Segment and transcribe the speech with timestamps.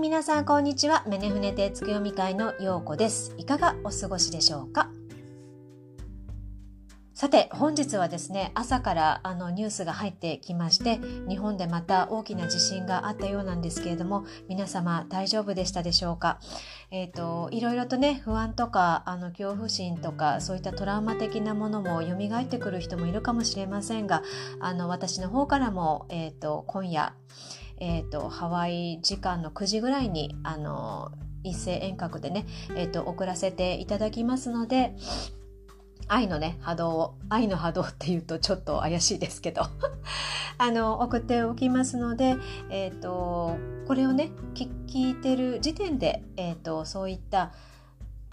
[0.00, 1.04] 皆さんこんにちは。
[1.06, 3.34] メネフネテツ読み会のようこです。
[3.36, 4.88] いかがお過ごしでしょうか？
[7.12, 10.98] さて本日はですね朝からあのニュースが入ってきまして
[11.28, 16.40] 日本でまた大きな地震があったようなんですけれども皆様大丈夫でしたでしょうか、
[16.90, 24.22] えーと、いろいろとね不安とかあの恐怖心とかそういったトラウマ的なものも蘇ってくる人もいるかもしれませんが
[24.60, 27.12] あの私の方からも、えーと、今夜、
[27.80, 31.10] えーとハワイ時間の9時ぐらいにあの
[31.42, 34.94] 一斉遠隔でね、えー、と送らせていただきますので
[36.08, 39.62] 愛のね波動を愛の波動っていうとちょっと怪しいですけど
[40.58, 42.36] あの送っておきますので、
[42.68, 47.52] えーと、これをね聞いてる時点で、えーとそういった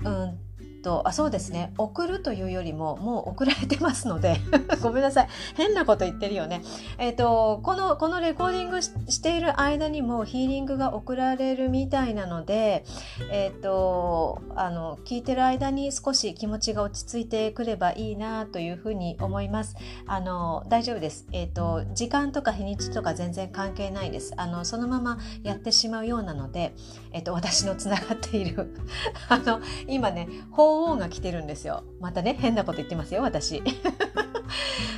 [0.04, 0.40] うん
[0.88, 4.38] とあそうですね送るというよりももう送られてますので
[4.82, 6.62] ごめんなさい変なこと言ってるよね。
[6.98, 12.86] えっ、ー、とこのこのレコーディングしている間にもヒーリングが送られるみたいなので、
[13.30, 19.76] えっ、ー、とあの聞いてる間に少し気持ちが落ち着いてくればいいなというふうに思います。
[20.06, 21.28] あの大丈夫です。
[21.34, 24.34] えっ、ー、と時間とか日にちとか全然関係ないです。
[24.38, 26.74] あのそのままやってしまうようなので、
[27.12, 28.74] えっ、と私のつながっている
[29.28, 30.30] あの今ね
[30.78, 33.64] 鳳凰が来てるんですよまたね変なこと言ってますよ私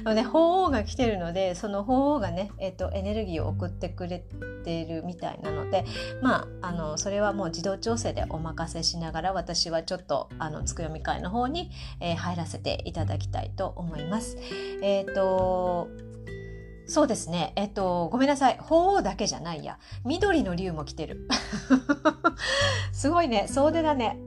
[0.05, 4.23] ね、鳳凰が来てるのでその鳳凰がね、えーと、エネルギーを送ってくれ
[4.63, 5.85] てるみたいなので
[6.21, 11.69] まああのそれはもう自動調整でお任せしながら私はちょっとあのつくよみ会の方に、
[11.99, 14.37] えー、入らせていただきたいと思います。
[14.81, 15.89] えっ、ー、と
[16.87, 17.53] そうですね。
[17.55, 18.57] えっと、ごめんなさい。
[18.59, 19.77] 鳳凰だけじゃないや。
[20.05, 21.27] 緑の竜も来てる。
[22.91, 23.45] すごいね。
[23.47, 24.17] 総出だね。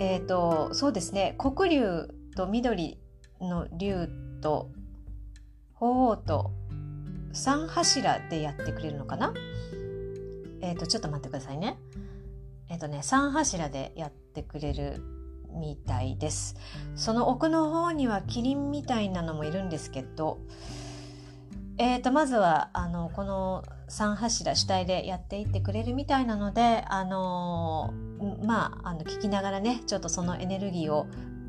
[0.00, 2.98] えっ、ー、とそうですね黒竜と緑
[3.40, 4.08] の竜
[4.40, 4.70] と
[5.74, 6.50] 鳳凰と
[7.32, 9.32] 3柱でやってくれるのかな？
[10.60, 11.78] えっ、ー、とちょっと待ってくださいね。
[12.68, 15.02] えっ、ー、とね3柱でやってくれる
[15.50, 16.56] みたいです。
[16.94, 20.38] その奥の方にはキリンみたいなのもいるんですけど
[21.76, 27.92] えー、とまずはあのこの3柱主体でやっていってくれるみたいなのであの
[28.44, 31.06] まああの聞きながらねちょっとそのエネルギーを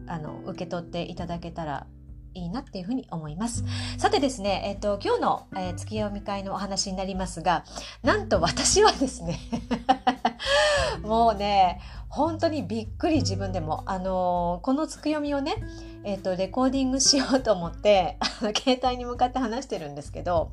[0.08, 1.88] あの受け取っていただけたら
[2.36, 3.64] いいなっていうふうに思います。
[3.98, 7.64] さてですね、えっ、と、今日の、えー、月読み会のお話になりますが、
[8.04, 9.40] なんと私はですね
[11.02, 11.80] もうね、
[12.10, 15.56] 本当にびっくり自分でも、あのー、この月読みをね、
[16.06, 18.18] え、ー、と、レコーディングしようと思って、
[18.56, 20.52] 携帯に向かって話してるんですけど、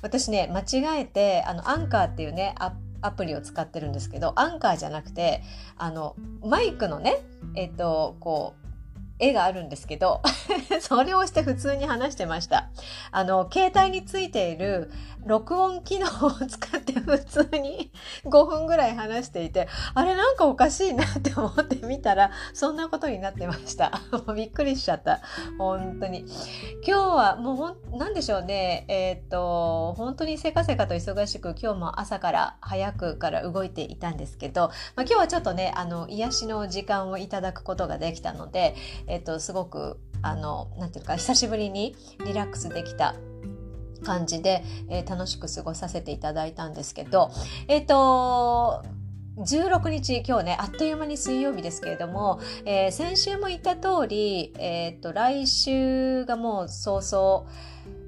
[0.00, 2.54] 私ね、間違えて、あの、アンカーっていうね、
[3.02, 5.42] アプリを使ってるんですけど、アンカーじゃなくて、
[5.76, 7.18] あの、マイクのね、
[7.54, 8.63] えっ、ー、と、こう、
[9.18, 10.22] 絵があるんですけど
[10.80, 12.68] それをして普通に話してました。
[13.10, 14.90] あの、携帯についている
[15.24, 17.90] 録音機能を使って普通に
[18.24, 23.92] 5分ぐらい話していて、あれなんかおかしいなって思ってみたら、そんなことになってました。
[24.26, 25.20] もうびっくりしちゃった。
[25.58, 26.26] 本当に。
[26.86, 28.84] 今日はもうほん、なんでしょうね。
[28.88, 38.74] えー、っと、本当にせかせかと忙しく、今日も朝から早くから動いていたんですけど、まあ、今日はちょっとね、あの、癒しの時間をいただくことができたので、
[39.06, 43.14] えっと、すごく、あの、なんていうか、久しぶりにリラックスできた
[44.04, 47.30] 感じで、えー、楽しく過ごさせていただいたんですけど、
[47.68, 48.84] えっ、と、
[49.36, 57.44] 16日今日ねあっという間に水曜日ですけれども、えー、先週も言った通り、えーと来週がもう早々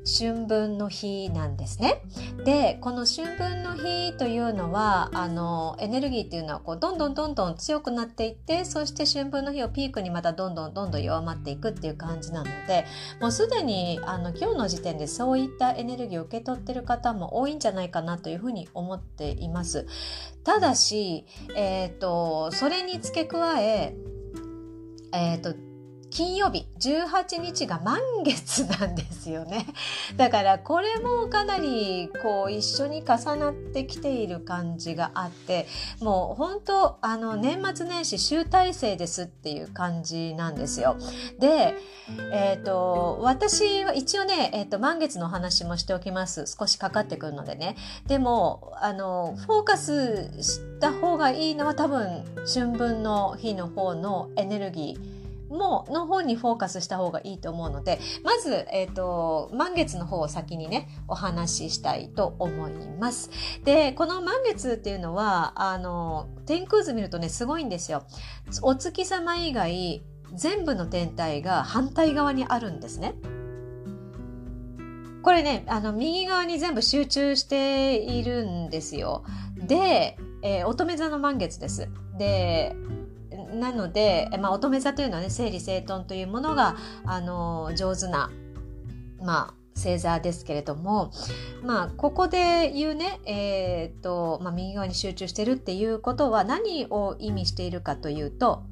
[0.07, 2.01] 春分の日なんですね。
[2.45, 12.87] でこの春分の日というのはあのエネルギーっていうのはこうどんどんどんどん強くなっていってそして春分の日をピークにまたどんどんどんどん弱まっていくっていう感じなので
[13.21, 19.87] もうすでにあの今日の時点でそういったエネルギーを受け取ってる方も多いんじゃないかなというふうに思っています。
[20.45, 23.97] ただし、えーと、それに付け加え
[25.13, 25.66] えーと
[26.17, 29.67] 金曜日18日が満月なんですよね。
[30.17, 35.67] だからこれもかなりこう一緒に重なってきている感じがあって
[36.01, 40.97] もう本当あの年末年始集大成ですっていう感じなんですよ。
[41.39, 41.75] で、
[42.33, 47.77] えっ、ー、と私は一応ね、えーと、満月の話もしておきます少しかかってくるのでね。
[48.07, 55.16] でもあのフォーカスした方がいいのは多分春分の日の方のエネルギー
[55.49, 63.31] もの方にフォーカスした方がいいと思うのでまず、えーと、満月の方を先にねお話ししたいと思います。
[63.65, 68.05] でこの満月っていうのはあの天空図見るとねすごいんですよ。
[68.63, 70.03] お月様以外
[70.35, 73.15] 全部の天体が反対側にあるんですね。
[75.23, 79.25] これねあの右側に全部集中しているんですよ。
[79.57, 81.89] で、えー、乙女座の満月です。
[82.19, 82.77] で
[83.55, 88.31] なので、まあ、乙女座というのはね整理整頓というものがあの上手な
[89.21, 91.13] まあ星座ですけれども、
[91.63, 98.63] まあ、ここで言うね、えー、っと、まあ、右側に集中してるっていうことは何を意味しているかというと、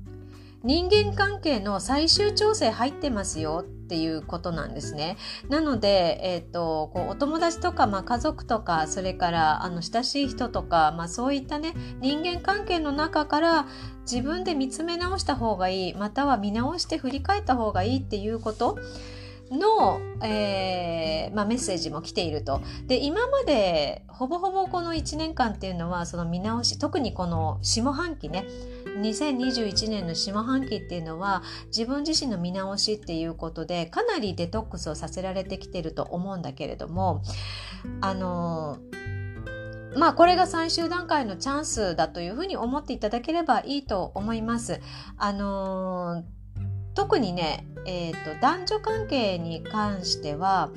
[0.65, 5.19] 人間関係の最終調整入ってますよっていうことなんですね。
[5.51, 13.67] なので、えっ、と、こうお友達とか、まあ、家族とか、それからあの親しい人とか、まあ、そういったね、人間関係の中から
[14.11, 18.79] 自分で見つめ直した方がいい、または見直して振り返った方がいいっていうこと。
[19.51, 22.63] の、えーまあ、メッセージも来ていると。
[22.87, 28.47] で今までほぼほぼこの1年間っていうのはその見直し特にこの下半期ね
[28.99, 37.23] 2021年の下半期っていうのは自分自身の見直しっていうことでかなりデトックスをさせられてきてると思うんだけれども
[38.01, 38.79] あの
[39.97, 44.81] まあこれが最終段階のチャンスだというふうに思っていただければいいと思います。
[45.17, 46.25] あの
[46.95, 50.71] 特にね、えーと、男女関係に関しては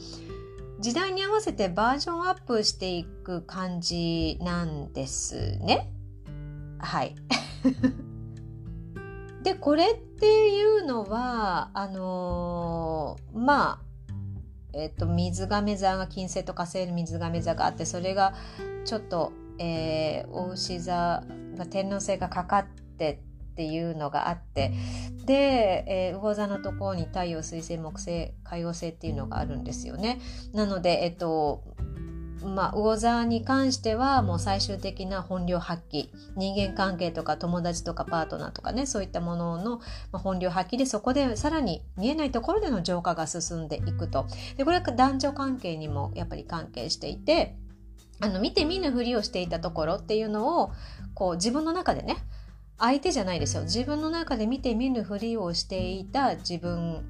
[0.79, 5.91] 時代に合わせてバージョンアップしていく感じなんですね。
[6.79, 7.15] はい。
[9.43, 13.86] でこれっていうのはあのー、まあ
[14.73, 18.33] え、ー、と水亀座が金星と火星の水亀座があってそれが
[18.85, 21.23] ちょっと、えー、お牛座
[21.55, 22.65] が天王星がかかっ
[22.97, 23.21] て
[23.51, 24.71] っていうのがあって
[25.25, 30.19] で、えー、魚座のところに太陽水星木星海王星っていうのがあるんですよね。
[30.53, 31.63] なのでえっと
[32.43, 36.09] まあ、魚座に関してはもう最終的な本領発揮。
[36.35, 39.81] 人間関係とか友達とかパートナーとかねそういったものの
[40.11, 44.25] 本領発揮でそこでさらに見えないところでの浄化が進んでいくと。
[44.55, 47.55] でこれは男女関係にもやっぱり関係していて
[48.19, 50.71] あの見て見ぬふりをしていたところっていうのを
[51.13, 52.17] こう自分の中でね
[52.77, 53.63] 相手じゃないですよ。
[53.63, 57.03] 自分の中で見て見ぬふりをしていた自分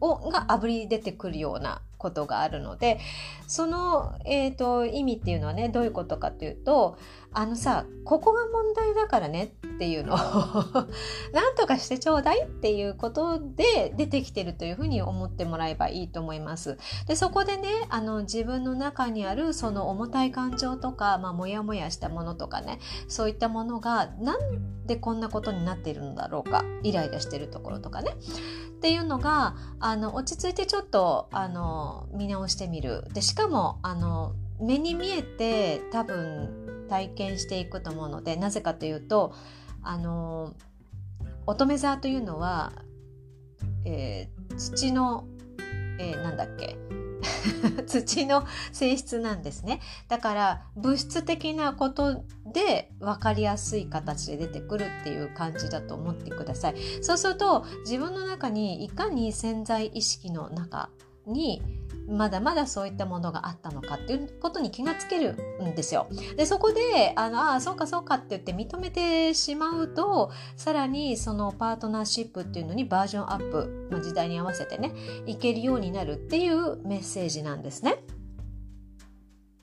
[0.00, 2.98] をがあぶり出てくるようなことがあるので
[3.46, 6.98] その、えーと、意味っていうのはねどういうことかというと
[7.32, 10.16] あのさここが問題だからねっていうのを
[11.32, 16.76] なんとかしてちょうだいっていうことで出てきてるというふうに思ってもらえばいいと思います。
[17.06, 22.78] でそこでねあの自分の中にあるその重たい感情とか、まあ、モヤモヤしたものとかね
[23.08, 39.32] そういったものがなんでこんなことになっているのだろうかイライラしてるところとかねっていうのがあの落ち着いてちょっとあの見直してみるでしかもあの目に見えて多分体験していくと思うのでなぜかというと
[39.82, 40.54] あの
[41.46, 42.72] 乙女座というのは、
[43.86, 45.24] えー、土の、
[45.98, 46.76] えー、なんだっけ
[47.86, 49.80] 土の性質なんですね。
[50.08, 56.74] だから物質的なことで分かりやすい形で出てくるっていう感じだと思ってください。
[57.02, 60.90] そうすると自分の中にいかに潜在意識の中
[61.26, 61.62] に
[62.10, 66.08] まだまだそういったものがあったのかっていうことに気がつけるんですよ。
[66.36, 74.92] でそこであのあそうかそうかって言って認めてしまうとさらにそのパートナーシップっていうのにバージョンアップ、まあ、時代に合わせてね
[75.26, 78.02] いけるようになるっていうメッセージなんですね。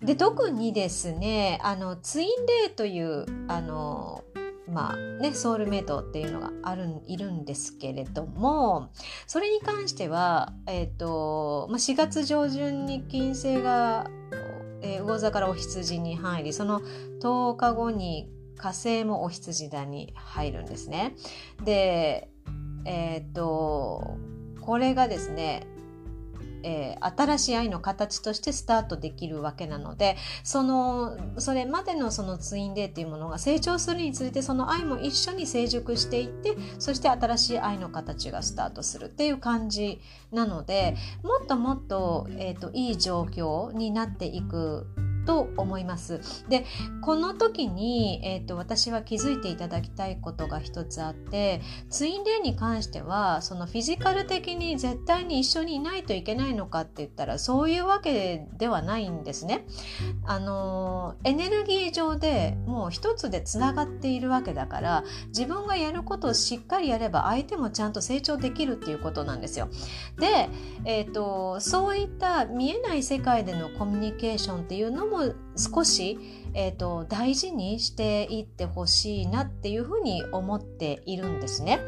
[0.01, 4.23] で特にですねあのツインレイというあの
[4.69, 8.91] まあね、ソウルメイトっていうのがあるいるんですけれども
[9.25, 14.09] それに関しては、えーとまあ、4月上旬に金星が、
[14.81, 16.81] えー、魚座からお羊に入りその
[17.21, 21.15] 10日後に火星もお羊座に入るんですね。
[21.63, 22.29] で
[22.85, 24.17] えっ、ー、と
[24.61, 25.67] これがですね
[26.67, 40.01] えー、新しい愛の形としてスタートできるわけなのでそのそれまでのそのツインデーっていうものが成長するにつれてその愛も一緒に成熟していってそして新しい愛の形がスタートするっていう感じ
[40.33, 44.87] なのでもっともっと,、えーといい状況になっていく
[45.27, 46.21] と思います。
[46.47, 46.65] で
[47.01, 59.65] この時に、えーと、私は気づいていただきたいことが一つあってツインレイに関してはそのフィジカル的に絶対に一緒にいないといけないのかって言ったらそういうわけではないんですね。
[60.25, 69.67] あのエネルギー上でもう一つでつながっているわけだから自分がやることをしっかりやれば相手もちゃんと成長できるっていうことなんですよ。
[70.17, 70.49] で、
[70.85, 76.19] えーとそういった見えない世界でのコミュニケーションっていうのもも少し、
[76.53, 81.79] えーと、大事にしていってほしいなっていうふうに思っているんですね。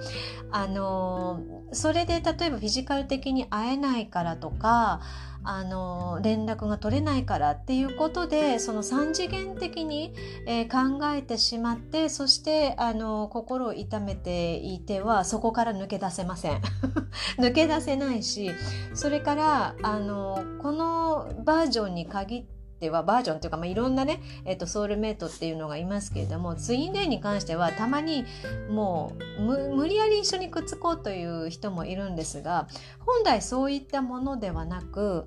[0.52, 5.02] あのそれで例えばフィジカル的に会えないからとか
[5.44, 10.14] あの連絡が取れないからっていうことでその3次元的に、
[10.48, 16.62] えー、考えてしまってそしてあの心を痛めていてはそこから抜け出せません
[17.40, 18.52] 抜け出せないし
[18.94, 28.26] それからあのこのバージョンに限ってではバージョンというか、まあ、いろんなね、えっ、と、ソウルメイトっていうのがいますけれども、ツインレイに関してはたまに
[28.70, 29.42] もう
[29.76, 32.68] 無理やり一緒にくっつこうという人もいるんですが、
[33.00, 35.26] 本来そういったものではなく、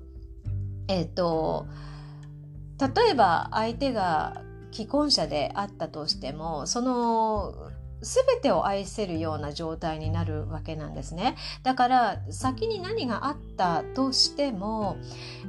[0.87, 1.67] えっ、と、
[2.79, 4.41] 例えば相手が
[4.71, 7.71] 既婚者であったとしても、その
[8.03, 11.35] 全てを愛せるような状態になるわけなんですね。
[11.63, 14.97] だから先に何があったとしても、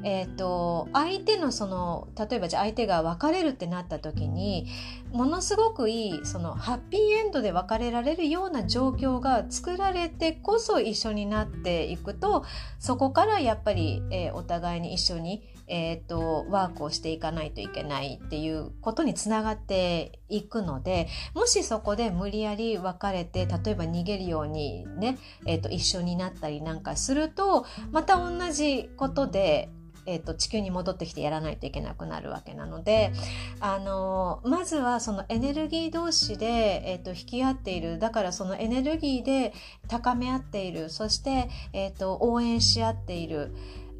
[0.02, 4.66] えーと、相手のその例えばじゃあ相手が別れるってなった時に
[5.12, 12.44] ものすごくいいそのハッピーエンドで別れられるような状況が作られてこそ一緒になっていくと
[12.78, 29.70] そこからやっぱり、えー、お互いに一緒にえーと、ワークをしていかないといけないっていうことにつながっていくのでもしそこで無理やり別れて例えば逃げるようにね、えーと、一緒になったりなんかするとまた同じことで
[30.06, 33.12] えーと、地球に戻ってきてやらないといけなくなるわけなので、
[33.60, 39.52] あのまずはそのエネルギー同士で、えーと、引き合っているだからそのエネルギーで
[39.88, 43.54] 高め合っているそして、えーと応援し合っている。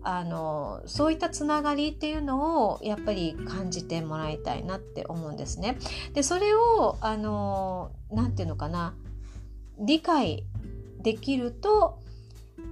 [0.04, 5.78] あのそういったつながりっていうのをやっぱり感じてもらいたいなって思うんですね。
[6.12, 8.94] でそれをあのなていうのかな
[9.78, 10.44] 理解
[11.00, 11.98] できると、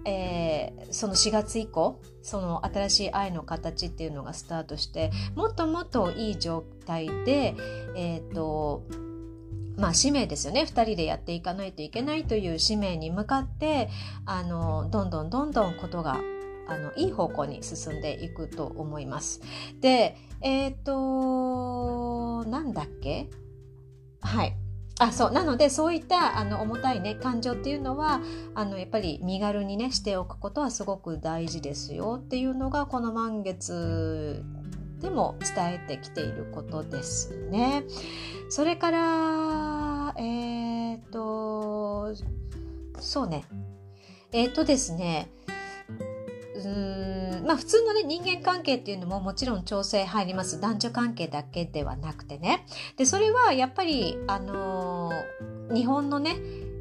[0.04, 7.54] えー、その4月以降その新しい愛の形っていうのがスタートしてもっともっといい状態で
[7.96, 8.82] えっ、ー、と
[9.78, 13.88] まあ、使命ですよね2人でやっていかないといけないという使命に向かって
[14.26, 16.20] あのどんどんどんどんことが
[16.68, 19.40] あのいい方向に進んでいくと思います。
[19.80, 23.28] でえっ、ー、となんだっけ？
[24.20, 24.56] はい。
[24.98, 25.32] あそう。
[25.32, 28.20] なのでそういったあの重たいね感情っていうのは
[28.54, 34.44] あのやっぱり身軽にねしておくことはすごく大事ですよっていうのがこの満月
[35.00, 37.84] でも伝えてきていることですね。
[38.48, 42.14] それからえっ、ー、と
[43.00, 43.44] そうね。
[44.30, 45.28] えっ、ー、とですね。
[46.68, 47.46] うん。
[47.46, 50.60] まあ普通のね人間関係っていうのももちろん調整入ります。
[50.60, 52.66] 男女関係だけではなくてね。
[52.96, 56.36] でそれはやっぱりあのー、日本のね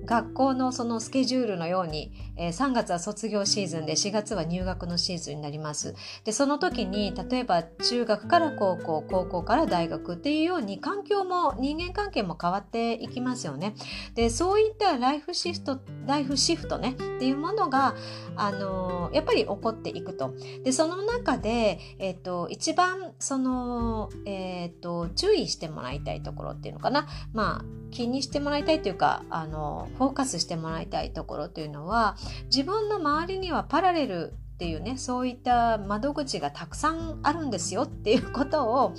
[0.05, 5.95] 学校のそのスケジュールのように、え、3月は卒業シーズンで4月は入学のシーズンになります。
[6.23, 13.75] で、その時に例えば中学から高校、高校から大学っていうように環境も人間関係も変わっていきますよね。
[14.15, 17.95] で、そういったライフシフト、ライフシフトねっていうものが、
[18.35, 20.33] あの、やっぱり起こっていくと。
[20.63, 27.07] で、その中で、えっ、ー、と、一番その、えっ、と、注意してもらいたいところっていうのかな。
[27.33, 38.93] まあ、気にしてもらいたいというか、あの、フォーカスしてもらいたいところというのは自分の周りにはパラレルっていうねそういった窓口がたくさんあるんですよっていうことを、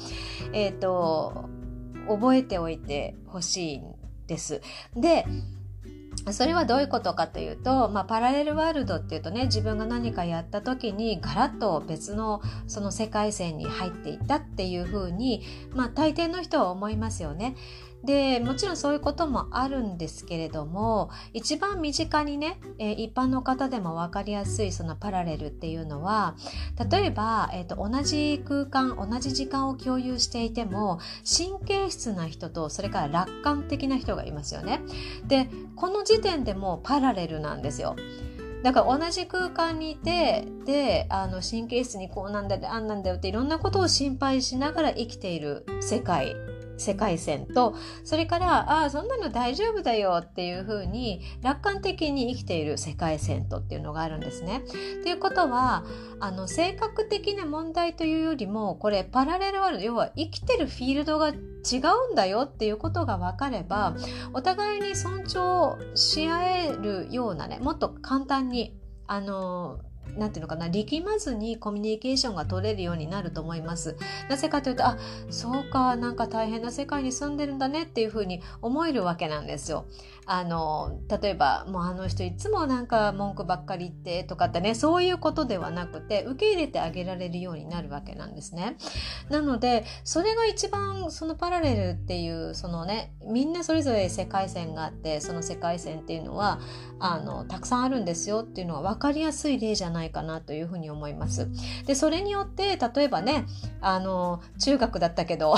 [0.53, 1.49] えーと、
[2.09, 3.95] 覚えておいてほしいん
[4.27, 4.61] です。
[4.97, 5.25] で
[6.31, 15.43] それはどういうことかというと、まあ、パラレルワールドっていうとね自分が何かやった時にガラッと別のその世界線に入っていったっていうふうに、
[15.75, 17.57] まあ、大抵の人は思いますよね。
[18.05, 26.35] でもちろんそういうこともあるんですけれども一番身近にね、え、一般の方でも分かりやすいそのパラレルっていうのは
[26.91, 34.81] 例えば、えーと、同じ空間同じ時間を共有していても神経質な人とそれから楽観的な人がいますよね。
[35.27, 37.97] でこの時点でもパラレルなんですよ。
[38.63, 46.37] だから同じ空間にいてであの神経質にこうなんだあんなんだよっていろんなことを心配しながら生きている世界
[46.79, 47.75] 世界線と
[48.05, 54.62] それからああそんなの大丈夫だよっていうふうに楽観的に生きている世界線とっていうのがあるんですね。
[55.02, 55.85] ということは
[56.21, 61.33] あの性格的な問題というよりもこれパラレルワールド要は生きてるフィールドが違
[62.11, 63.95] うんだよっていうことが分かれば
[64.33, 68.76] お互いに尊重し合えるようなねもっと簡単に
[69.07, 69.81] あの
[70.17, 73.97] なんていうのかな力まずにコミュニケーションが取れるようになると思います。
[74.29, 74.99] なぜかというとあ
[75.31, 79.87] そうかなんか大変な世界に住んでるんだねっていうふうに思えるわけなんですよ。
[80.25, 88.76] あの例えばもうあの人いつもなんか文句ばっかり言ってとかってねそういうことではなくて受け入れてあげられるようになるわけなんですね。
[89.31, 96.61] なのでそれが一番そのパラレルっていうそのねみんなそれぞれ世界線があってその世界線っていうのは
[97.00, 101.49] あのたくさんあるんですよっていうのは分かりやすい例じゃないかなというふうに思います。
[101.85, 103.47] でそれによって例えばね
[103.81, 105.57] あの中学だったけど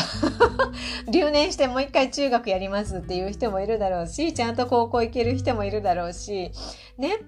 [1.12, 6.50] 留年してもう一回中学やりますっていう人もいるだろうしちゃんと高校行ける人もいるだろうし
[6.99, 7.18] ね。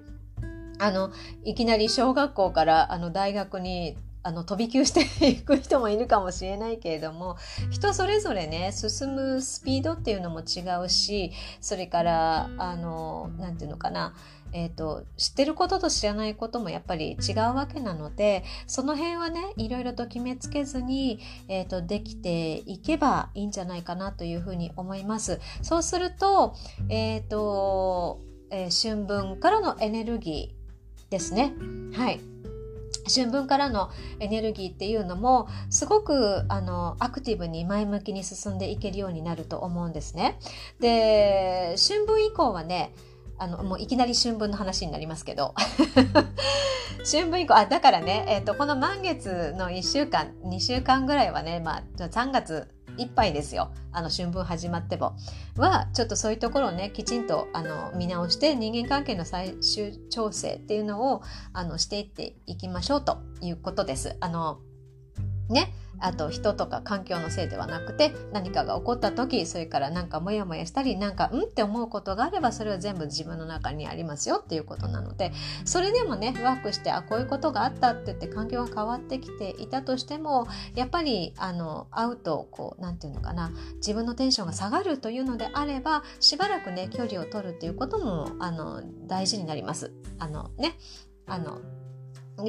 [0.78, 1.10] あの
[1.42, 7.36] いきなり小学校からあの大学にあの飛び級していく人もいるかもしれないけれども
[7.70, 14.14] 人それぞれね進むスピードっていうのも違うしそれからあの何て言うのかな。
[14.52, 25.40] えーと、知ってることと知らないこともやっぱり違うわけなのでその辺はねいろいろと決めつけずに、えーと、できていけばいいんじゃないかなというふうに思います。
[25.62, 26.54] そうすると,、
[26.88, 31.54] えーとえー、春分からのエネルギーですね。
[31.94, 32.20] はい
[33.08, 40.38] 春分からのエネルギーっていうのもすごくあのアクティブに前向きに進んでいけるようになると思うんですね。
[40.80, 42.92] で春分以降はね
[43.38, 45.54] あのもういきなり春分の話になりますけど。
[47.08, 52.66] 春分以降あだからね、えーと、この満月の1週間2週間ぐらいはね、まあ、3月
[52.98, 53.70] いっぱいですよ。
[53.92, 55.14] あの春分始まっても。
[55.56, 64.16] はちょっとそういうところをねきちんとあの見直して人間関係の最終調整っていうのをあのしていっていきましょうということです。
[64.20, 64.58] あの
[65.48, 75.32] ねあと人とか環境のせいではなくて何かが起こった時それからなんかモヤモヤしたりなんかうんって思うことがあればそれは全部自分の中にありますよっていうことなので
[75.64, 89.92] それでもねワークしてあこういうことがあったって言って環境が変わってきていたとしてもやっぱりあの会うとこう何て言うのかな自分のテンションが下がるというのであればしばらくね距離を取るっていうこともあの大事になります。
[90.18, 90.76] あのね
[91.26, 91.60] あの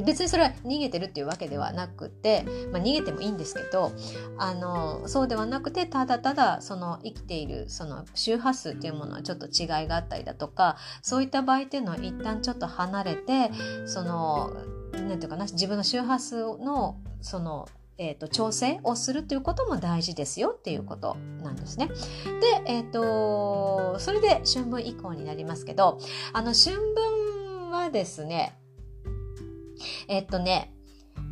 [0.03, 3.91] 別にそれは逃げてるっていうわけではなくて、まあ、逃げてもいいんですけど
[4.37, 13.51] あのそうではなくてただただその生きているその周波数っていうものはちょっと違いがあったりだとかそういった場合っていうのは一旦ちょっと離れて
[13.85, 14.51] その
[14.93, 17.67] 何て言うかな自分の周波数のその
[17.99, 21.87] えーと、調整をするということも大事ですよっていうことなんですね。
[21.87, 25.97] で、えー、とそれで春分以降になりますけど
[26.31, 28.55] あの春分はですね
[30.07, 30.73] えっとね、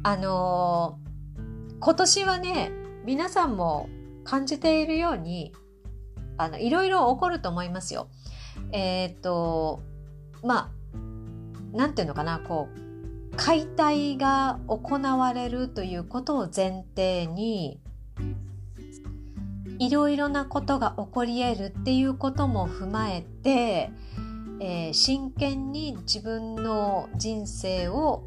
[0.03, 2.71] あのー、今年はね、
[3.05, 3.89] 皆さんも
[4.23, 5.53] 感じているように、
[6.37, 8.09] あの、いろいろ起こると思いますよ。
[8.71, 9.81] えー、っと、
[10.43, 17.79] まあ、なんていうのかな、こう、解体が行われるということを前提に、
[19.77, 23.91] いろいろなことが起こり得るっていうことも踏まえて、
[24.61, 28.23] えー、真剣に自分の人生を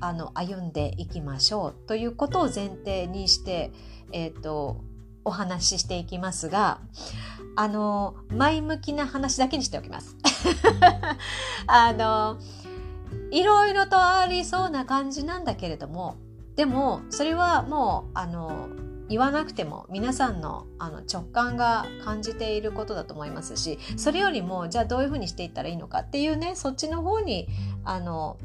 [0.00, 3.72] あの歩んでいきましょうということを前提にして、
[4.12, 4.80] えーと、
[5.24, 6.80] お話ししていきますが
[7.56, 10.16] あの前向きな話だけにしておきます。
[11.66, 12.38] あの
[13.30, 16.16] いろいろとありそうな感じなんだけれども
[16.56, 18.68] でもそれはもうあの
[19.08, 27.48] 言わなくても皆さんのあの直感が感じていることだと思いますしそれよりもじゃあどういうふうにしていったらいいのかっていうねそっちの方に
[27.84, 28.38] あの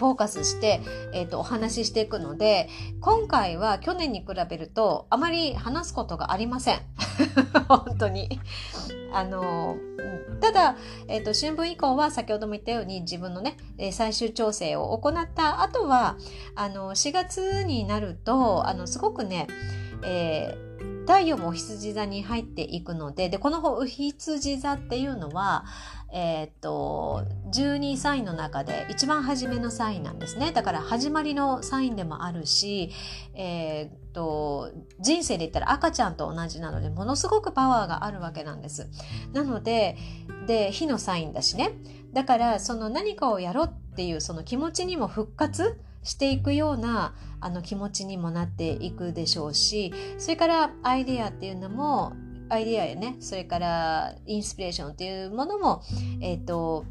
[0.00, 0.80] フォーカスして、
[1.12, 2.70] えーと、お話ししていくので
[3.02, 6.80] 今回は去年に比べるとあまり話すことがありません。
[7.68, 8.40] 本当に。
[9.12, 9.76] あの
[10.40, 10.76] ただ、
[11.08, 13.56] えーと、春分以降は先ほども言ったように自分のね
[13.92, 16.16] 最終調整を行った後は
[16.54, 19.48] あの4月になるとあのすごくね、
[20.02, 25.64] えー、太陽もお羊座に入っていくのででこの羊座っていうのは
[26.12, 30.52] えー、っと12サインの中で一番初めのサインなんですね。
[30.52, 32.90] だから始まりのサインでもあるし、
[33.34, 38.88] えー、っと人生で言ったら赤ちゃんと同じなのでものすごくパワーがあるわけなんです。
[39.32, 39.96] なので
[40.46, 41.72] で火のサインだしね。
[42.12, 52.12] だからその何かをやろうっていうその気持ちにも復活していくようなあの気持ちにもなっていくでしょうしそれからアイデアっていうのも
[52.48, 55.82] アイデアやねそれからインスピレーションっていうものも、
[56.20, 56.84] えっ、ー、と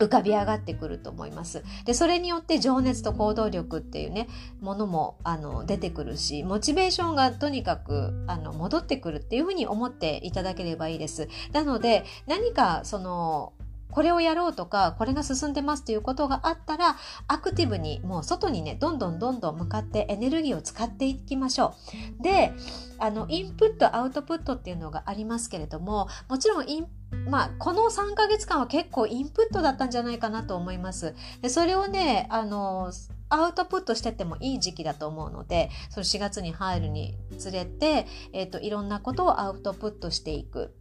[0.00, 1.62] 浮かび上がってくると思います。
[1.84, 4.28] で、それによって情熱と行動力っていうね、
[4.60, 11.28] ものもあの出てくるし、モチベーションがとにかくあの戻ってくるっていうふうに思っていただければいいです。
[11.52, 13.52] なので、何かその
[13.90, 16.96] これをやろうとか、これが進んでますということがあったら、
[17.28, 21.74] アクティブにもう外にね、どんどんどんどん向かってエネルギーを使っていきましょ
[22.20, 22.22] う。
[22.22, 22.52] で、
[22.98, 26.86] あの、インプット、アウトプットっていうのがありますけれども、もちろんイン
[27.26, 31.14] まあ、この3ヶ月間は結構インプットだったんじゃないかなと思います。
[31.42, 32.92] でそれをねあの
[33.28, 40.74] アウトプットしててもいい時期だと思うのでその4月に入るにつれて、えーと、いろんなことをアウトプットしていく。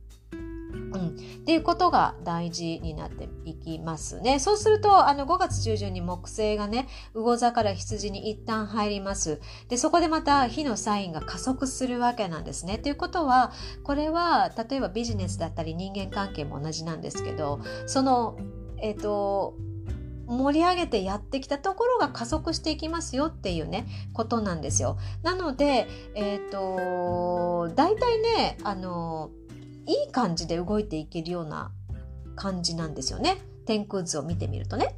[0.72, 1.12] うん、っ
[1.46, 4.40] ていうことが大事になっていきますね。
[4.40, 9.40] そうすると、あの、5月中旬に木星がね、魚座から羊に一旦入ります。
[9.68, 12.78] で、そこでまた火のサインが加速するわけなんですね。
[12.78, 13.52] ということは、
[13.84, 18.38] これは、例えばビジネスだったり人間関係も同じなんですけど、その、
[18.78, 19.56] えっ、ー、と、
[20.30, 24.98] 盛り上げてやってきたところが加速していきますよっていうねことなんですよ。
[25.24, 29.32] なのでえっ、ー、と大体ねあの
[29.90, 31.72] いい感じで動いていけるような
[32.36, 34.96] 感じなんですよね天空図を見てみるとね。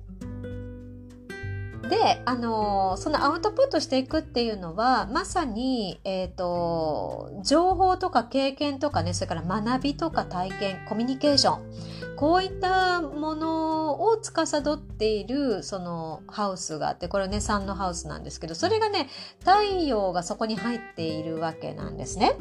[1.90, 22.38] で、あのそのアウトプットしていくっていうのはまさに、えーと、情報とか経験とかねそれから学びとか体験コミュニケーションこういったものを司っているそのハウスがあってこれね3のハウスなんですけどそれがね太陽がそこに入っているわけなんですね。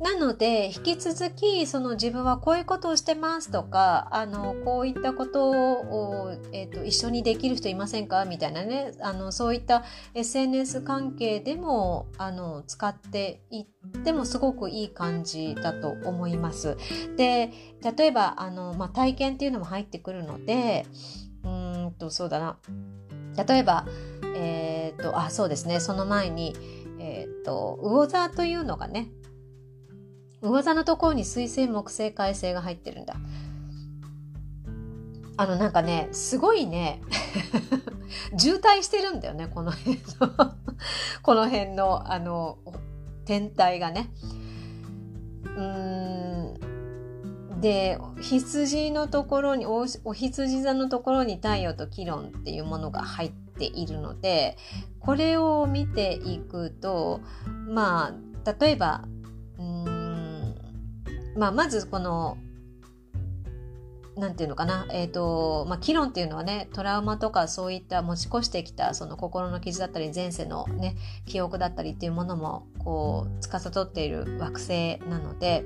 [0.00, 8.24] なので引き続きその自分はこういうことをしてますとかあのこういったことを、えーと、一緒にできる人いませんか？
[8.24, 8.92] みたいなね。
[9.00, 13.66] あのそういった SNS 関係でもあの使っていっ
[14.02, 16.76] てもすごくいい感じだと思います。
[17.16, 17.52] で
[17.96, 20.86] 例えばあの、まあ、体験っていうのも入ってくるので
[21.44, 22.58] うんとそうだな。
[23.46, 23.86] 例えば
[24.34, 25.78] えっ、ー、とあそうですね。
[25.78, 26.54] その前に
[26.98, 29.08] えっ、ー、と魚座というのがね
[30.50, 33.16] 魚座のところに水星木星海星が入ってるんだ。
[35.36, 37.00] あのなんかねすごいね。
[38.38, 40.54] 渋滞してるんだよねこの辺の。
[41.22, 42.58] この辺のあの
[43.24, 44.10] 天体がね。
[45.56, 46.54] うん。
[47.60, 54.58] で羊のところにお羊座のところに太陽とキロンっていうものが入っているので
[55.00, 57.20] これを見ていくと
[57.66, 58.12] ま
[58.44, 59.04] あ例えば
[59.58, 59.93] うん。
[61.36, 62.36] まあ、まずこの
[64.16, 75.64] なんていうのかな、えっ、ー、と、まあ、議論っていうのはね、トラウマとかそういった持ち越してきた、その心の傷だったり、前世のね、記憶だったりっていうものも、こう、司っている惑星なので、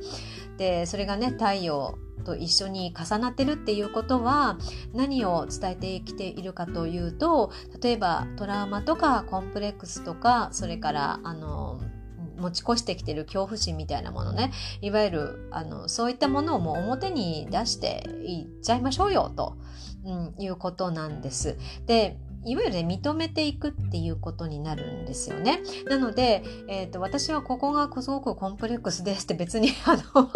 [0.56, 4.56] で、それがね、太陽と一緒に重なってるっていうことは、
[4.94, 7.52] 何を伝えてきているかというと、
[7.82, 11.80] 例えばトラウマとかコンプレックスとか、それから、あの、
[12.38, 19.56] 持ち越してきてる恐怖心みたいなものねいわゆるあのそういったものをもう表に出していっちゃいましょうよと、
[20.04, 21.56] うん、いうことなんです。
[21.86, 25.60] でいわゆるね認めていくっていうことになるんですよね。
[25.86, 30.30] なので、えーと、私はここがすごくコンプレックスですって別にあの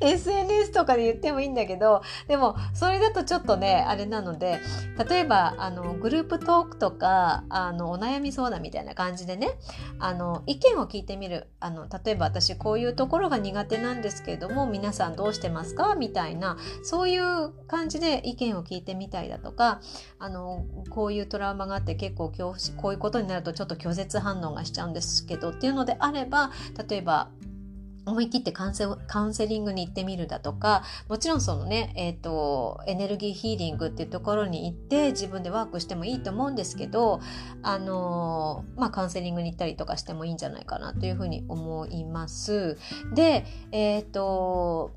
[0.00, 4.60] SNS とかで言ってもいいんだけどでもそれだとちょっとねあれなので
[5.08, 9.52] 例えばあのグループトークとかあのお悩み相談みたいな感じでね
[9.98, 15.94] あの意見を聞いてみるあの例えば私こういうところが苦手なんですけれども皆さんどうしてますか？
[15.94, 19.80] みたいなそういう感じで意見を聞いてみたいだとか
[20.18, 26.50] あのこういうトラウマがあって結構恐怖こういうことになるとちょっと拒絶反応がしちゃうんですけどっていうのであれば
[26.88, 27.28] 例えば
[28.06, 37.20] 思い切ってカウンセリングに行ってみるだとかもちろんそのね、えーと、エネルギーヒーリングっていうところに行って自分でワークしてもいいと思うんですけど
[37.62, 42.78] あのまあカウンセリングに行ったりとかしてもいいんじゃないかなというふうに思います。
[43.14, 44.92] でえ、ー、と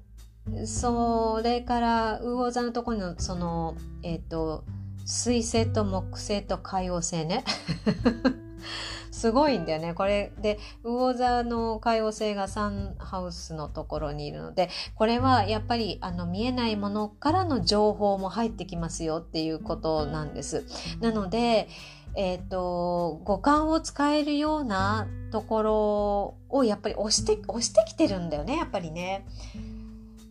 [0.65, 4.63] それから魚座のところのそのえっ、ー、と
[5.08, 7.46] 水星と木星と海王星ね
[9.10, 9.96] すごいんだよね。
[9.96, 20.65] これで、魚座の海王星がサンハウスのところにいるので、これはやっぱりあの見えないものからの情報も入ってきますよっていうことなんです。
[21.02, 21.67] なので、
[22.15, 29.26] えっ、ー、と、五感を使えるようなところをやっぱり押して、押してきてるんだよね、やっぱりね。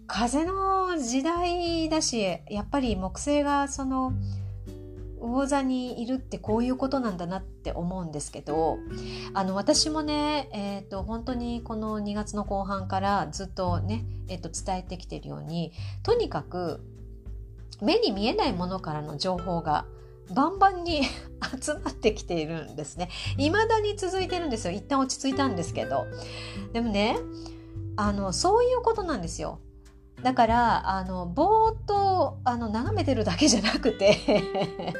[0.06, 4.12] 風の時代だし、やっぱり木星がその、
[5.26, 8.78] 魚座にいるってこういうことなんだなって思うんですけど
[9.34, 16.80] あの私もね、えーと、本当にこの2月の後半からずっとね、えーと、伝えてきてるようにとにかく
[17.80, 19.86] 目に見えないものからの情報が
[20.34, 21.02] バンバンに
[21.62, 23.10] 集まってきているんですね。
[23.36, 24.72] 未だに続いてるんですよ。
[24.72, 26.06] 一旦落ち着いたんですけど。
[26.72, 27.16] でもね、
[27.96, 29.60] あの、そういうことなんですよ。
[30.22, 34.16] だからあのぼーっとあの眺めてるだけじゃなくて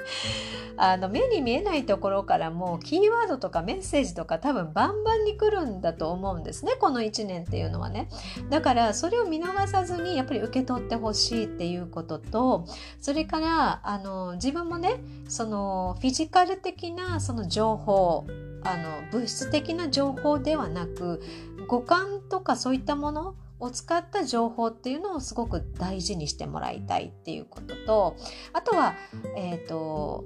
[0.77, 8.09] あの目に見えないところからもキーワードとかメッセージとか多分バンバンに来るんだと思うんですねこの1年っていうのはね。
[8.51, 12.67] だからそれを見逃さずにやっぱり受け取ってほしいっていうことと
[13.01, 18.27] それからあの自分もねそのフィジカル的なその情報
[18.63, 21.23] あの物質的な情報ではなく
[21.69, 28.17] 五感とかそういったものを使った情報っていうのをすごく大事にしてもらいたいっていうことと
[28.53, 28.95] あとは、
[29.37, 30.25] えーと、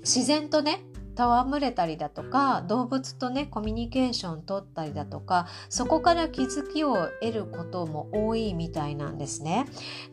[0.00, 0.82] 自然とね
[1.18, 9.64] 戯れたりだとか動物とねコミュニケーション取ったりだとかそこから気づきを得ることも多いみたいなんですね。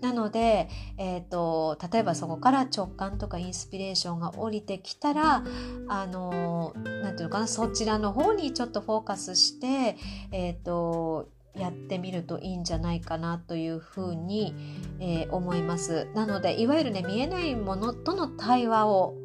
[0.02, 5.44] なので、えーと、例えばそこから直感とかインスピレーションが降りてきたら
[5.90, 9.98] あの何て言うのかなそちらの方にちょっとフォーカスして、
[10.32, 14.56] えーとやってみるといいんじゃないかなというふうに、
[15.00, 16.08] えー、思います。
[16.16, 19.16] なのでいわゆるね見えないものとの対話を、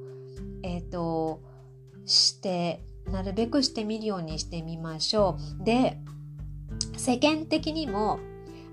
[0.63, 1.41] えーと、
[2.05, 5.65] してなるべくしてみるようにしてみましょう。
[5.65, 5.99] で
[6.97, 8.19] 世間的にも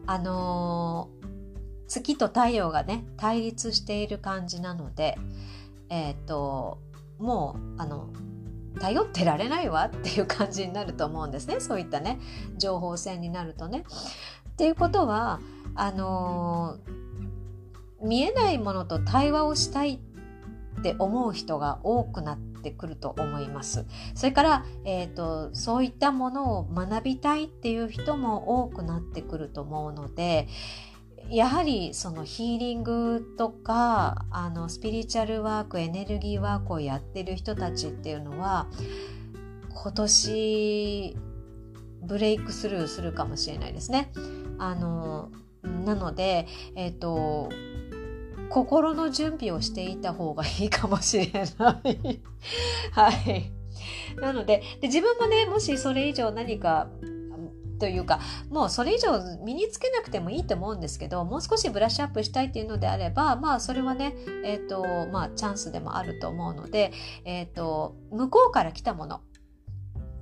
[0.06, 1.28] あのー、
[1.88, 5.18] 月と太陽がね対立している感じなので
[5.90, 6.80] えっ、ー、と
[7.20, 8.10] もうあの
[8.80, 12.20] 頼ってられないわっていう感じになると思うんですねそういったね
[12.58, 13.84] 情報戦になるとね。
[14.50, 15.42] っていうことは
[15.76, 20.00] あのー、見えないものと対話をしたい
[20.80, 23.86] って思う人が多くなってくると思います。
[24.14, 30.48] それから、えーと、とそういったものを学びたいっていう人も多くなってくると思うので、
[31.30, 38.68] やはりそのヒーリングとかあのスピリチュアルワークエネルギーワークをやってる人たちっていうのは
[39.74, 41.18] 今年
[42.04, 44.12] ブレイクスルーするかもしれないですね。
[44.58, 45.30] あの
[45.64, 47.50] なので、えっ、ー、と
[48.50, 52.22] 心の準備をしていた方がいいかもしれない。
[52.94, 53.52] はい。
[54.22, 56.88] なのでで自分もねもしそれ以上何か
[57.80, 66.92] というかもうそれ以上身につけなくてもいいと思うんですけどもう少しブラッシュアップしたいっていうのであればまあそれはねえっ、ー、とまあチャンスでもあると思うので
[67.26, 69.22] えっ、ー、と向こうから来たもの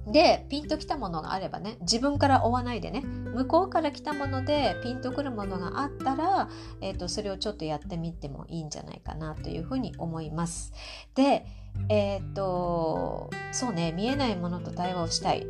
[0.07, 6.49] でピンときたものがあればね自分から追わないでね向こうから来たものでピンとくるものがあったら、
[6.81, 10.73] えーと、それをちょっとやってみてもいいんじゃないかなというふうに思います。
[11.15, 11.45] で
[11.89, 15.47] えっ、ー、とそうね見えないものと対話をしたい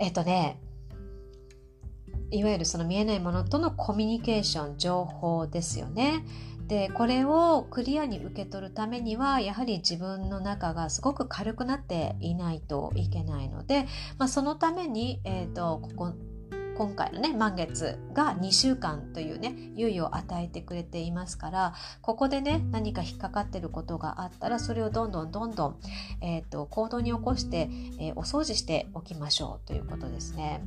[0.00, 0.60] えっとね
[2.32, 6.24] いわゆるその見えないものとのコミュニケーション情報ですよね。
[6.68, 16.12] でこれをクリアに受け取るためにはやはり自分の中がすごく軽くなっていないといけないので、まあ、そのために、えーと、ここ
[16.80, 25.76] 今回のね満月が2週間というね猶予を与えてくれていますからここでね何か引っかかってることがあったらそれをどんどんどんどん、
[26.22, 30.64] えーと、行動に起こして、えー、お掃除しておきましょうということですね。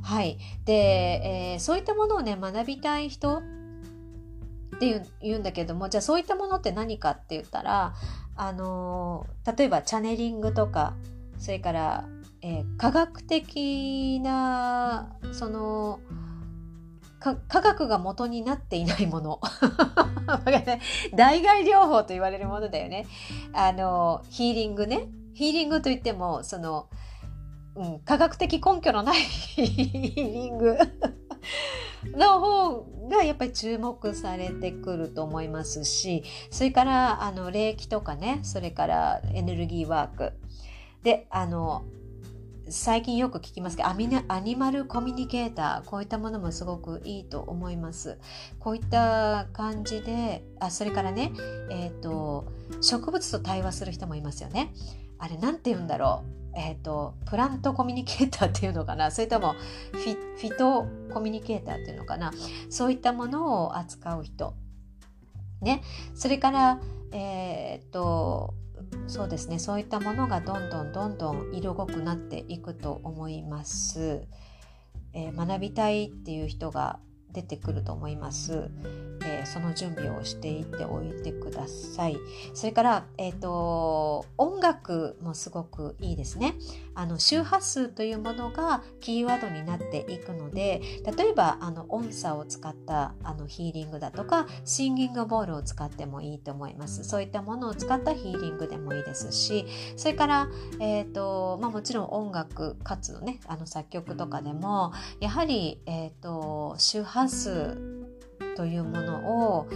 [0.00, 3.42] はい、で、えー、そういったものをね学びたい人っ
[4.80, 7.92] て言うんだけどもじゃあそういったものって何かって言ったら
[8.36, 10.94] あの例えばチャネリングとか
[11.38, 12.08] それから
[12.42, 16.00] えー、科学的なその
[17.20, 19.40] 科学が元になっていないもの。
[21.14, 23.06] 代替療法と言われるものだよね。
[23.52, 25.06] あのヒーリングね。
[25.34, 26.88] ヒーリングといってもその、
[27.76, 30.76] うん、科学的根拠のない ヒーリング。
[32.18, 38.40] の方がやっぱり注目されてくると思いますしそれからあの霊気とかね。
[38.42, 40.32] それからエネルギーワーク。
[41.04, 41.84] であの
[42.72, 48.18] 最近よく聞きますけどアニマルコミュニケーターこういったものもすごくいいと思います。
[48.58, 51.32] こういった感じであそれからね
[51.70, 52.46] えっ、ー、と
[52.80, 54.72] 植物と対話する人もいますよね。
[55.18, 56.58] あれなんて言うんだろう。
[56.58, 59.10] えっ、ー、とプラントコミュニケーターっていうのかな。
[59.10, 59.52] それとも
[59.92, 62.32] フィフィトコミュニケーターっていうのかな。
[62.70, 64.54] そういったものを扱う人。
[65.60, 65.82] ね。
[66.14, 66.80] それから
[67.12, 68.54] えっ、ー、と
[69.06, 74.22] そうですねそういったものがどんどんどんどん色濃くなっていくと思います。
[75.14, 76.98] えー、学びたいっていう人が
[77.32, 78.70] 出てくると思います。
[79.24, 82.16] えー、その準備をしていっておいてください。
[82.54, 86.54] それから、えーと、音楽もすごくいいですね。
[86.94, 90.82] あの周波数というものがキーワードになっていくので
[91.16, 97.04] 例えばあの音差を使ったあのヒーリングだとかシンギングボールを使ってもいいと思います。
[97.04, 100.48] そういったものを使ったヒーリングでもいいですしそれから、
[100.80, 108.01] えーとまあ、もちろん音楽かつのねあの作曲とかでもやはり、えーと周波数
[108.56, 109.68] というものを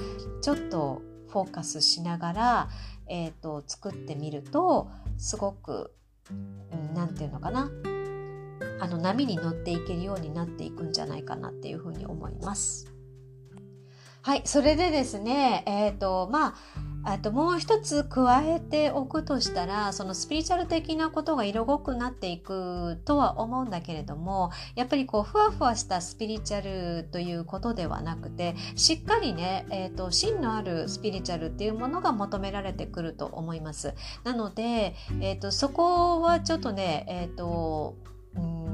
[0.43, 2.69] ちょっとフォーカスしながら、
[3.09, 5.93] えーと、作ってみるとすごく
[6.95, 7.71] 何て言うのかな
[8.81, 12.93] あの波に乗っていけるようになっていくんじゃないかなっていうふうに思います。
[14.23, 16.55] はい、それでですね、えっ、ー、と、まあ、
[17.07, 33.95] あともう一つ加えておくとしたらそのスピリチュアル的なことが色濃くなっていくとは思うんだけれどもやっぱりこうふわふわしたスピリチュアルということではなくてしっかりね、えーと、芯のあるスピリチュアルっていうものが求められてくると思います。
[34.25, 37.95] なので、えーと、そこはちょっとねえっ、ー、と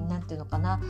[0.09, 0.81] 何て言うのかな、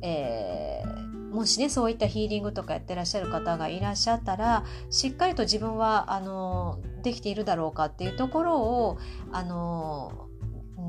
[0.00, 8.98] えーもしねそういったヒーリングとかやってらっしゃる方がいらっしゃったらしっかりと自分はあのできているだろうかっていうところを
[9.32, 10.28] あの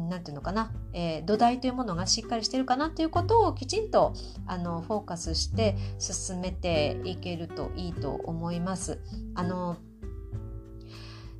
[0.10, 4.14] なんていうのかな、えー、土台というものがしっかりしてるかなっていうことをきちんと
[4.46, 9.00] あのフォーカスして進めていけるといいと思います。
[9.36, 9.78] あの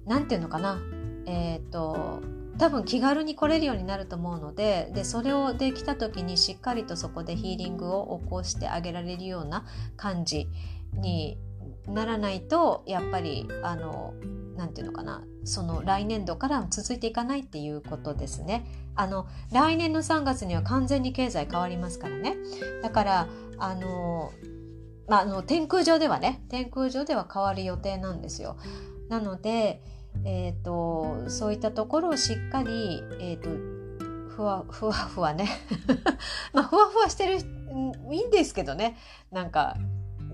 [0.06, 0.80] なんていうのかな
[1.26, 2.22] えっ、ー、と
[2.58, 9.66] 多分気軽に来れるようになると思うのででそれをできた時にしっかりとそこでヒーリングを起こしてあげられるような
[9.98, 10.48] 感じ
[10.94, 11.38] に
[11.88, 14.14] ならないとやっぱりあの
[14.56, 18.66] 何て言うのかなその来年度から続いていかないっていうことですね。
[18.96, 22.38] あの来年の3月には完全に経済変わりますからね。
[22.82, 24.32] だからあの
[25.08, 28.58] まあ、あの天空上ではね天空上では変わる予定なんですよ。
[29.10, 29.82] なので
[30.26, 33.50] えーと、そういったところをしっかり、えーと、
[34.30, 35.48] ふわふわふわね。
[36.54, 38.98] まあふわふわしてるいいんですけどね。
[39.32, 39.78] なんか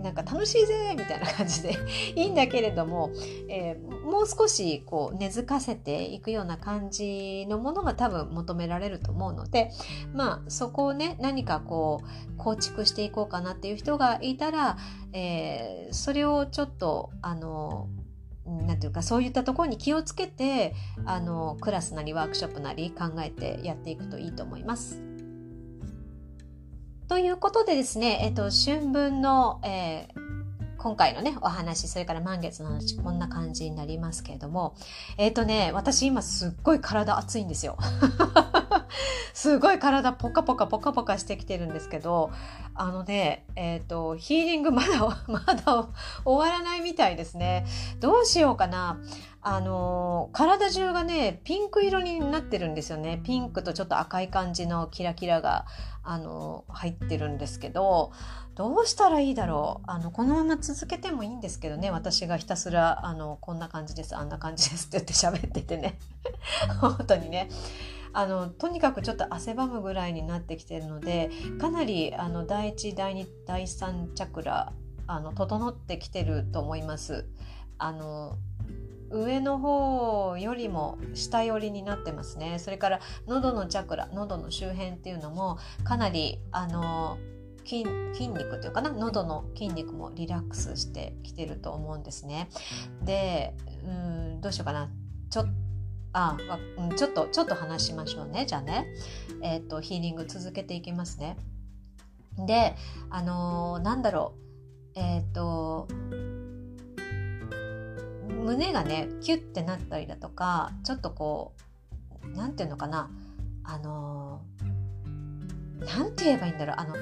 [0.01, 1.75] なんか楽しいぜみたいな感じで。
[2.15, 3.11] いいんだけれども、
[3.49, 9.71] えー、もう少しこう根付かせていくような感じのものが多分求められると思うので
[10.13, 14.77] まあそこをね何かこう構築していこうかなっていう人がいたら、
[15.11, 17.89] えー、それをちょっとあの
[18.49, 20.73] なんていうかそういったところに気をつけて
[21.05, 25.01] あのクラスなりワークショップなり考えてやっていくといいと思います。
[27.09, 30.19] ということでですね、えっと、春分の、えー、
[30.77, 34.75] 今回のね、お話、それから満月の話、こんな感じになりますけれども、
[35.17, 37.79] えっ、とね、私今すっごい体熱いんですよ。
[39.33, 42.31] すごい体ポカポカポカポカしてきてるんですけど、
[42.75, 45.87] あのね、えっ、ー、と、ヒーリングまだ、まだ
[46.25, 47.65] 終わらないみたいですね。
[47.99, 48.97] どうしようかな。
[49.41, 53.21] あの体中がねピンク色になってるんですよね。
[53.23, 55.65] ピンクとちょっと赤い感じのキラキラが
[56.03, 58.11] あの入ってるんですけど
[58.55, 59.83] どうしたらいいだろう。
[59.87, 61.89] あのこのまま続けてもいいんですけどね。
[61.89, 65.97] 私がひたすらあのこんな感じですあんな感じですって言って喋っててね。
[66.81, 67.49] 本当にね。
[68.13, 74.73] あのとにかくちょっと汗ばむぐらいになってきてるのでかなりあの第1第2第3チャクラ
[75.07, 77.25] あの整ってきてると思います。
[77.77, 78.37] あの
[79.11, 82.59] 上の方よりも下寄りになってますね。
[82.59, 87.17] それから喉のチャクラ喉の周辺っていうのもかなりあの
[87.65, 92.49] 筋筋肉というかな喉の筋肉もリラックスしてきてると思うんですね。
[93.03, 94.89] でうんどうしようかな。
[95.29, 95.45] ちょっ
[96.11, 96.37] とあ、
[96.95, 98.45] ちょっと、ちょっと話しましょうね。
[98.45, 98.87] じゃあね。
[99.41, 101.37] え、ー、と、ヒーリング続けていきますね。
[102.37, 102.75] で、
[103.09, 104.33] あのー、なんだろ
[104.95, 104.99] う。
[104.99, 105.87] えっ、ー、と、
[108.27, 111.53] 胸がね、キュッてなったりだとか、ちょっとこ
[112.23, 113.09] う、なんていうのかな。
[113.63, 114.41] あの
[115.85, 116.75] なんて言えばいいんだろう。
[116.79, 116.95] あの、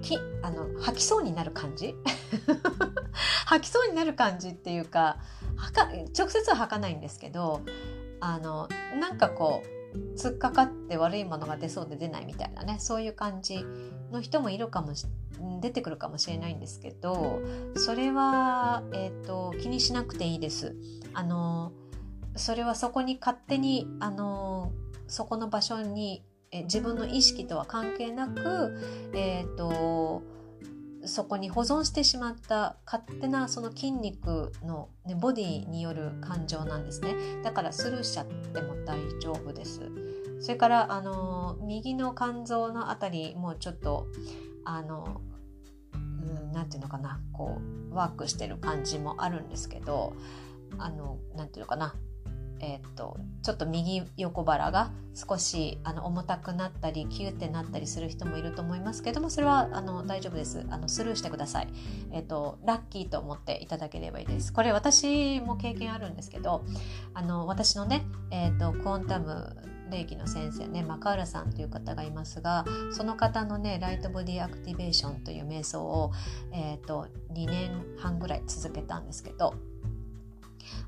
[0.00, 1.94] きあの吐きそうになる感じ？
[3.46, 5.18] 吐きそうになる感じっていうか
[5.72, 7.60] か直接は吐かないんですけど
[8.24, 9.62] あのなんかこ
[9.94, 13.64] う突っかかって悪いものが出そうで出ないみたいなねそういう感じ
[14.10, 15.04] の人もいるかもし
[15.60, 17.42] 出てくるかもしれないんですけど
[17.76, 20.74] それは、えーと、気にしなくていいです。
[21.12, 21.72] あの
[22.36, 24.72] それはそこに勝手にあの
[25.06, 28.80] そこの場所にえ自分の意識とは関係なく、
[29.12, 30.22] えーと
[31.06, 37.14] そこに保存してしまった勝手なその筋肉の、ね、ボディによる感情なんですね。
[37.42, 39.80] だからスルーしちゃっても大丈夫です。
[40.40, 44.06] それからあの右の肝臓のあたりもちょっと
[44.64, 45.20] あの
[46.52, 47.58] 何て言うのかなこ
[47.90, 50.14] うワークしてる感じもあるんですけど
[50.78, 51.94] あの何て言うのかな
[52.64, 60.64] えーと、ちょっと右横腹が少しあの重たくなったりキューってなったりする人もいると思いますけどもそれはあの大丈夫です。
[60.70, 61.68] あのスルーしてください、
[62.10, 64.52] えーと、ラッキーと思っていただければいいです。
[64.52, 66.64] これ私も経験あるんですけど
[67.12, 69.56] あの私のね、えーと、 Quantum
[69.90, 76.12] 霊気の先生ねマカーラさんという方がいますがその方のね Light Body Activation という瞑想を、
[76.52, 79.54] えー、と2年半ぐらい続けたんですけど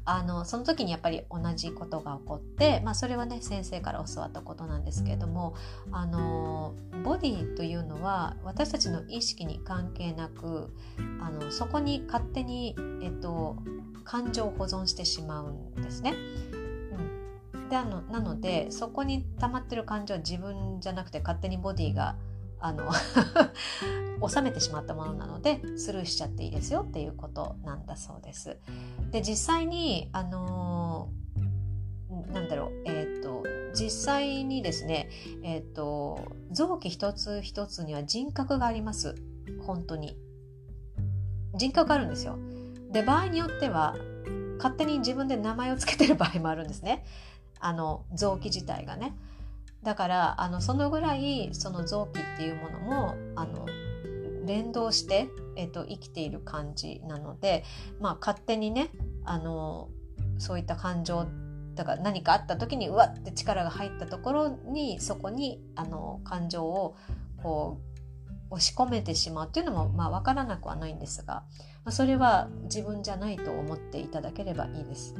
[0.04, 5.54] あのその時にやっぱり同じことが起こって、まあ、それはね先生から教わったことなんですけれども
[5.92, 6.74] あの
[7.04, 10.72] ボディというのは私たちの意識に関係なく
[11.20, 13.56] あのそこに勝手に、えっと、
[14.04, 16.14] 感情を保存してしまうんですね。
[17.54, 22.16] うん、であのなのでそこに溜まってる感情は自分じゃなくて勝手にボディが
[22.60, 22.90] あの
[24.28, 28.58] 収めてしまったものなのでスルーしちゃっていいですよっていうことなんだそうです。
[29.10, 31.10] で実際にあの
[32.32, 33.42] なんだろうえっ、ー、と
[33.74, 35.10] 実際にですね
[35.42, 39.14] えっ、ー、と臓器一つ一つには人格があります
[39.66, 40.16] 本当に
[41.54, 42.38] 人格があるんですよ。
[42.90, 43.94] で場合によっては
[44.56, 47.04] 勝手に自分で名前を付けてる場合もあるんですね。
[47.60, 49.14] あの臓器自体がね。
[49.86, 53.66] だからあのそのぐらいその臓器っていうものもあの
[54.44, 57.62] 連動して、えーと、生きている感じなので、
[58.00, 58.90] まあ、勝手にね
[59.24, 59.88] あの
[60.38, 61.28] そういった感情
[61.76, 66.96] だから何かあった時にうわって力が入ったところにそこにあの感情を
[67.40, 67.80] こ
[68.50, 75.14] う押し込めてしまうっていうのも、まあ、分からなくはないんですが、まあ、それは自分じゃないと思っていただければいいです。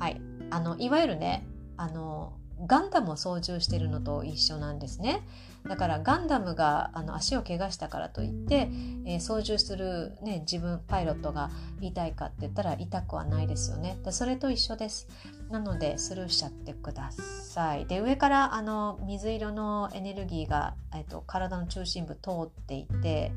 [0.00, 1.46] はい、あのいわゆるね
[1.76, 2.32] あの
[2.66, 5.22] ガンダムを操縦してるのと一緒なんですね。
[5.68, 8.70] だからガンダムがあの足を怪我したからといって、
[9.04, 11.50] えー、操縦する、ね、自分パイロットが
[11.80, 13.98] 痛いかって言ったら痛くはないですよね。
[14.10, 15.08] それと一緒です。
[15.50, 17.86] なのでスルーしちゃってください。
[17.86, 23.32] で上からあの水色のエネルギーが、えーと、体の中心部通っていて、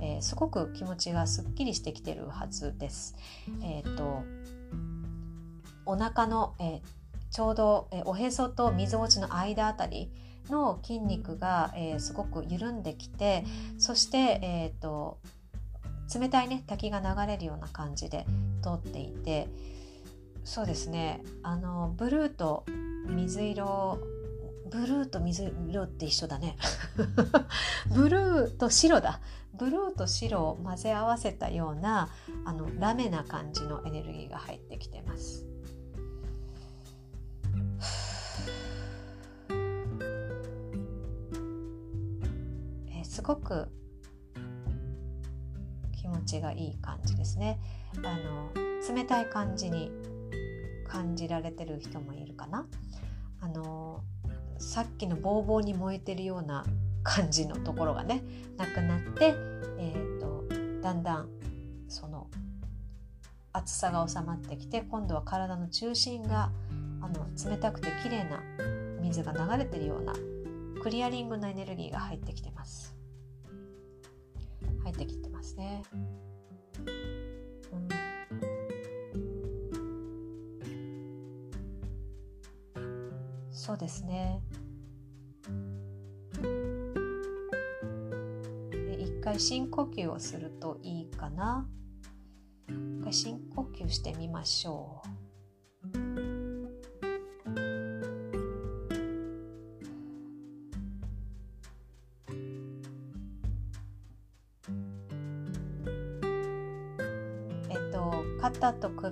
[0.00, 3.16] えー、すごく気持ちがすっきりしてきてるはずです。
[3.62, 4.22] えっ、ー、と
[5.86, 7.03] お腹の、えー
[7.34, 10.08] ちょうど、えおへそとみぞおちの間あたり
[10.50, 13.44] の筋肉が、えー、すごく緩んできて
[13.76, 15.18] そして、えーと、
[16.14, 18.24] 冷たいね滝が流れるような感じで
[18.62, 19.48] 通っていて
[20.44, 21.24] そうですね。
[21.42, 22.64] あのブルーと
[23.08, 23.98] 水色
[24.70, 26.56] ブルーと水色って一緒だね。
[27.92, 29.20] ブルーと白だ。
[29.54, 32.10] ブルーと白を混ぜ合わせたような
[32.44, 35.53] あのラメな感じのエネルギーが入ってきてます。
[43.00, 43.68] えすごく
[45.92, 47.58] 気持ちがいい感じですね。
[48.04, 48.50] あの
[48.94, 49.90] 冷たい感じに
[50.86, 52.66] 感じられてる人もいるかな。
[53.40, 54.02] あの
[54.58, 56.64] さっきのボーボーに燃えてるような
[57.02, 58.22] 感じのところがね
[58.56, 59.34] なくなって、
[59.78, 60.44] えーと、
[60.82, 61.28] だんだん
[61.88, 62.28] その
[63.52, 66.50] 暑さが収まってきて今度は体の中心が
[67.04, 68.40] あの冷たくて綺麗な
[69.02, 70.14] 水が流れてるような
[70.82, 72.96] クリアリングのエネルギーが入ってきてます。
[74.82, 75.82] 入ってきてますね。
[82.76, 82.88] うん、
[83.52, 84.40] そうですね。
[88.98, 91.68] 一回深呼吸をするといいかな。
[92.68, 95.23] 一回深呼吸してみましょう。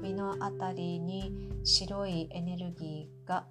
[0.02, 1.32] 首の辺りに
[1.62, 3.46] 白いエネルギーが、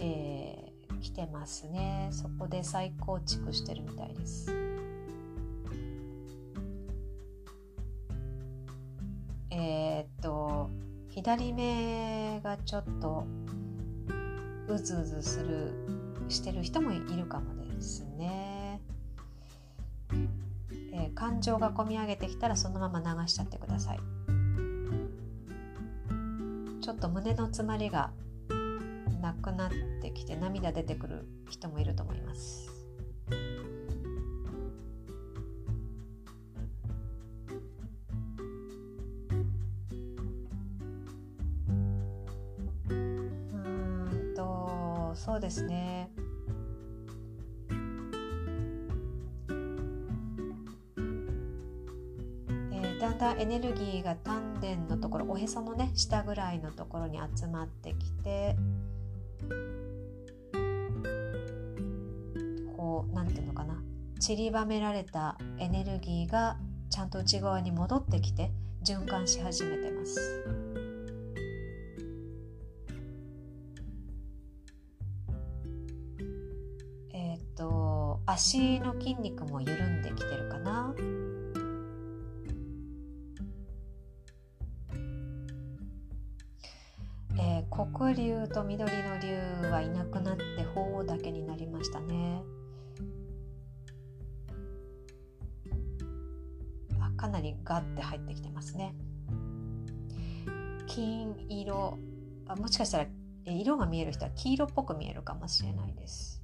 [0.00, 2.08] えー、来てますね。
[2.10, 4.52] そこで再構築してるみたいです。
[9.52, 10.68] えー、っと
[11.10, 13.24] 左目がちょっと
[14.66, 15.74] うずうずする
[16.28, 18.82] してる人もいるかもですね、
[20.92, 24.17] えー、感情がこみ上げてきたらそのまま流しちゃってください。
[26.98, 28.10] っと胸の詰まりが
[29.22, 29.70] なくなっ
[30.02, 32.68] てきて涙出てくる人もいると思います。
[42.90, 46.10] うんとそうですね。
[53.00, 58.56] だんだんエネルギーが丹田のところおへそのね下ぐらいのところに集まってきて
[62.76, 63.82] こう何て言うのかな
[64.20, 66.58] 散りばめられたエネルギーが
[66.90, 68.50] ちゃんと内側に戻ってきて
[68.84, 70.44] 循環し始めてます。
[77.12, 80.94] えっ、と足の筋肉も緩んできてるかな。
[88.18, 90.42] 竜と緑の竜はいなくなって
[90.74, 92.42] 鳳凰だけになりましたね。
[97.16, 98.94] かなりガッて入ってきてますね。
[100.88, 101.96] 金色。
[102.48, 103.06] あもしかしたら
[103.44, 106.42] 色が見える人は黄色っぽく見えるかもしれないです。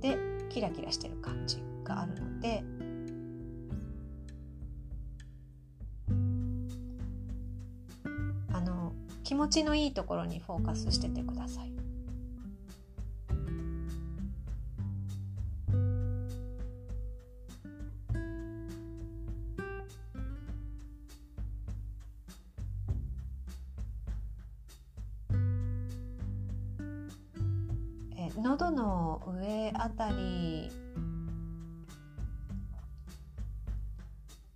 [0.00, 0.16] で
[0.48, 2.64] キラキラしてる感じがあるので
[9.28, 11.70] 気持ちのいいところにフォーカスしててください。
[28.42, 30.70] 喉の上あたり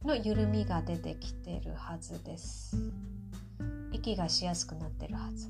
[0.02, 2.74] の緩みが出てきてるはずです。
[4.02, 5.48] 息がしやすくなってるはず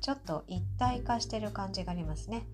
[0.00, 2.46] ちょっと一体化してる感じがありますね。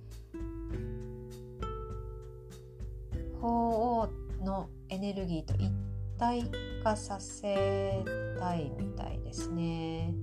[3.40, 5.72] 鳳凰のエネルギーと一
[6.16, 6.44] 体
[6.84, 8.04] 化させ
[8.38, 10.14] たいみたいですね。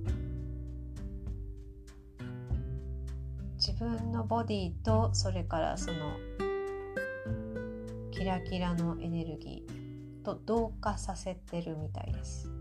[4.28, 6.16] ボディとそれからその
[8.10, 12.57] キラキラのエネルギーと同化させてるみたいです。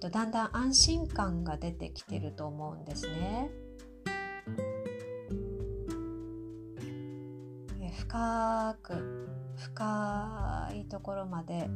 [0.00, 3.50] とだんだん安心感が出てきてると思うんですね。
[8.10, 11.68] 深く深いところまで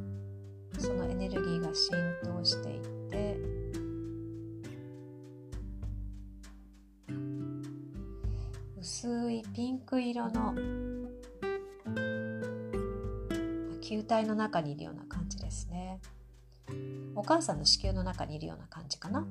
[0.79, 1.95] そのエネルギーが浸
[2.25, 3.37] 透していって
[8.81, 10.55] 薄いピンク色の
[13.81, 15.84] 球体の中にいるような感じですね
[17.17, 19.27] お母さんの子宮の中にいるような感じかな、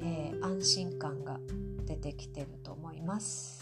[0.00, 1.38] えー、安心感が
[1.86, 3.60] 出てきてると思います。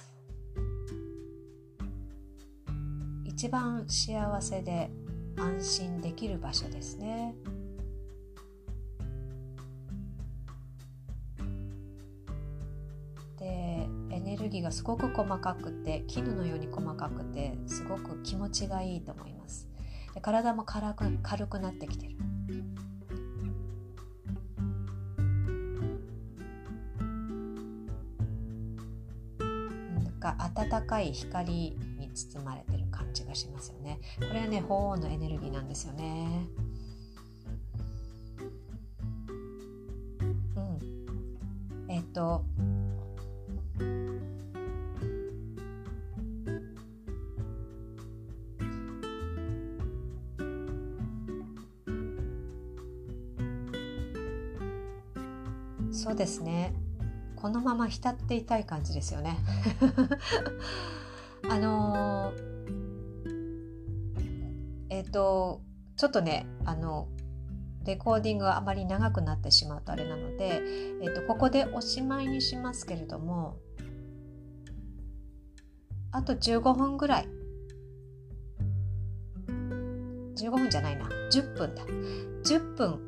[3.25, 4.91] 一番幸せで
[5.37, 7.35] 安心できる場所ですね。
[13.39, 19.38] でエネルギーがすごく細かくて絹のように細かくてすごく気持ちがいいと思います。
[20.19, 22.17] で体も軽く軽くなってきてる。
[29.95, 34.01] なんか暖かい光に包まれてる感じがしますよね。
[34.17, 36.49] これはね鳳凰のエネルギーなんですよね。
[40.57, 41.87] うん。
[41.89, 42.45] えっと
[56.09, 56.73] そうですね。
[57.37, 59.37] このまま浸っていたい感じですよね。
[61.51, 62.33] あの
[64.89, 65.61] えっ、ー、と
[65.99, 67.09] ちょっとねあの
[67.85, 70.63] レコーディングがあまり長くなってしまうとあれなので、
[71.03, 73.59] えーと、ここでおしまいにしますけれども
[76.11, 77.29] あと15分ぐらい。
[80.37, 81.07] 15分じゃないな。
[81.31, 81.85] 10分だ。
[82.45, 82.99] 10分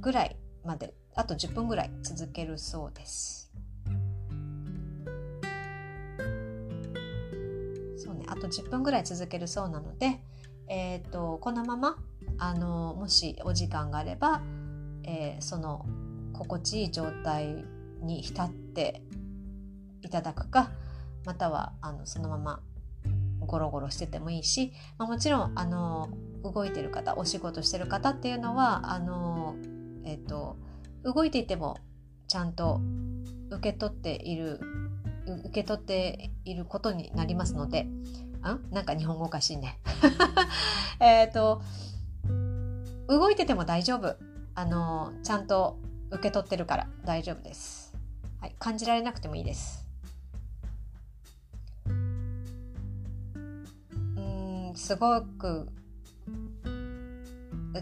[0.00, 3.52] ぐらいまであと10分ぐらい続けるそうです。
[7.96, 10.20] そうね、あと10分ぐらい続けるそうなので、
[10.68, 11.96] えーと、このまま
[12.38, 14.42] あのもしお時間があれば、
[15.04, 15.86] えー、その
[16.32, 17.64] 心地いい状態
[18.02, 19.02] に浸って
[20.02, 20.70] いただくか
[21.24, 22.60] またはあのそのまま
[23.40, 26.08] ゴロゴロしててもいいし、まあ、もちろんあの
[26.42, 29.54] 動いてる方お仕事してる方っていうのはあの、
[30.04, 30.56] えっと、
[31.04, 31.76] 動いていても
[32.28, 32.80] ちゃんと
[33.50, 34.60] 受け取っている
[35.46, 39.78] 受け取っていることになりますのでんなんか日本語おかしいね。
[41.00, 41.62] えっと
[43.08, 44.16] 動いてても大丈夫。
[44.56, 45.78] あのちゃんと
[46.10, 47.92] 受け取ってるから大丈夫です、
[48.40, 49.84] はい、感じられなくてもいいです。
[51.86, 51.90] う
[54.20, 55.68] んすごく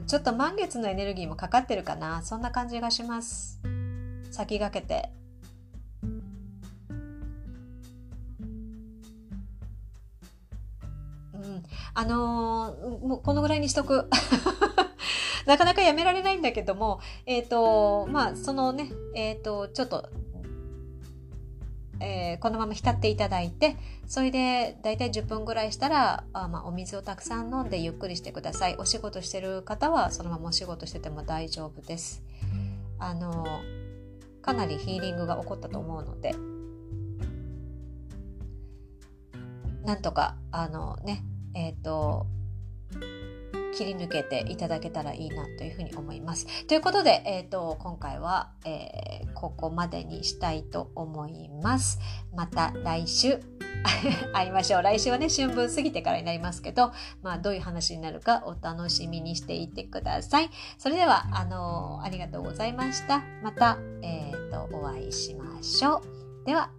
[0.00, 2.22] ちょっと満月のエネルギーもかかってるかな。
[2.22, 3.60] そんな感じがします。
[4.30, 5.10] 先駆けて。
[11.34, 11.62] うん。
[11.94, 14.08] あのー、もうこのぐらいにしとく。
[15.46, 20.08] なかなかやめられないんだけども、えっ、ー、と、まあ、そのね、えっ、ー、と、ちょっと、
[22.02, 23.76] えー、このまま浸っていただいて、
[24.08, 28.76] それで大体10分ぐらいしたら、あまあ、お水をたくさん飲んでゆっくりしてください。
[28.76, 32.22] お仕事してる方はそのままお仕事してても大丈夫です。
[32.98, 33.60] あの、
[34.42, 36.34] かなりヒーリングが起こったと思うので、
[39.84, 41.24] なんとか、あのね、
[41.54, 42.26] えっ、ー、と、
[43.72, 46.66] 切り抜けていただけたらいいなというふうに思います。
[46.66, 51.98] ということで、えーと、今回は、えー、ここまでにしたいと思います。
[52.34, 53.40] また来週
[54.32, 54.82] 会いましょう。
[54.82, 56.92] 来週はね、春分過ぎてからになりますけど、
[57.22, 60.50] まあ、どういう話になるかお楽しみにしていてください。
[60.78, 63.22] それでは、あのー、ありがとうございました。
[63.42, 66.46] また、え、ー、と、お会いしましょう。
[66.46, 66.70] では、